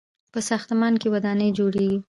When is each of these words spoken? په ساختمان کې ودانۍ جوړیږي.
په 0.33 0.39
ساختمان 0.49 0.93
کې 1.01 1.11
ودانۍ 1.13 1.49
جوړیږي. 1.57 1.99